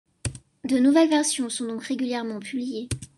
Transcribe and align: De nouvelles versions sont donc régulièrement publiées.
De 0.63 0.79
nouvelles 0.79 1.11
versions 1.11 1.49
sont 1.51 1.67
donc 1.67 1.83
régulièrement 1.83 2.39
publiées. 2.39 2.89